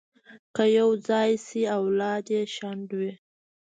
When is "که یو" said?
0.55-0.89